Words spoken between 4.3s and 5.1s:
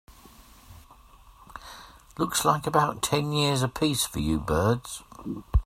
birds.